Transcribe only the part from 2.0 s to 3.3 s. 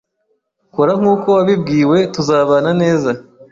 tuzabana neza.